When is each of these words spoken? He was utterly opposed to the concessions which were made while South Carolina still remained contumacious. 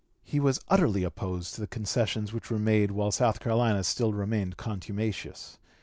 He 0.23 0.39
was 0.39 0.59
utterly 0.67 1.03
opposed 1.03 1.53
to 1.53 1.61
the 1.61 1.67
concessions 1.67 2.33
which 2.33 2.49
were 2.49 2.57
made 2.57 2.89
while 2.89 3.11
South 3.11 3.39
Carolina 3.39 3.83
still 3.83 4.13
remained 4.13 4.57
contumacious. 4.57 5.59